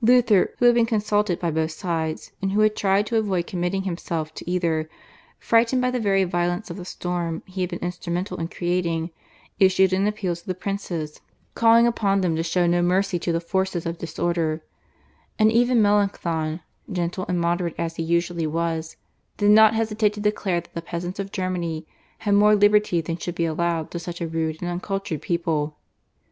Luther, 0.00 0.54
who 0.60 0.66
had 0.66 0.74
been 0.76 0.86
consulted 0.86 1.40
by 1.40 1.50
both 1.50 1.72
sides, 1.72 2.30
and 2.40 2.52
who 2.52 2.60
had 2.60 2.76
tried 2.76 3.06
to 3.08 3.16
avoid 3.16 3.48
committing 3.48 3.82
himself 3.82 4.32
to 4.34 4.48
either, 4.48 4.88
frightened 5.40 5.82
by 5.82 5.90
the 5.90 5.98
very 5.98 6.22
violence 6.22 6.70
of 6.70 6.76
the 6.76 6.84
storm 6.84 7.42
he 7.44 7.62
had 7.62 7.70
been 7.70 7.80
instrumental 7.80 8.38
in 8.38 8.46
creating, 8.46 9.10
issued 9.58 9.92
an 9.92 10.06
appeal 10.06 10.36
to 10.36 10.46
the 10.46 10.54
princes 10.54 11.20
calling 11.56 11.88
upon 11.88 12.20
them 12.20 12.36
to 12.36 12.42
show 12.44 12.68
no 12.68 12.82
mercy 12.82 13.18
to 13.18 13.32
the 13.32 13.40
forces 13.40 13.84
of 13.84 13.98
disorder, 13.98 14.62
and 15.40 15.50
even 15.50 15.82
Melanchthon, 15.82 16.60
gentle 16.92 17.26
and 17.28 17.40
moderate 17.40 17.74
as 17.76 17.96
he 17.96 18.04
usually 18.04 18.46
was, 18.46 18.94
did 19.38 19.50
not 19.50 19.74
hesitate 19.74 20.12
to 20.12 20.20
declare 20.20 20.60
that 20.60 20.74
the 20.74 20.82
peasants 20.82 21.18
of 21.18 21.32
Germany 21.32 21.84
had 22.18 22.34
more 22.36 22.54
liberty 22.54 23.00
than 23.00 23.16
should 23.16 23.34
be 23.34 23.44
allowed 23.44 23.90
to 23.90 23.98
such 23.98 24.20
a 24.20 24.28
rude 24.28 24.62
and 24.62 24.70
uncultured 24.70 25.20
people. 25.20 25.74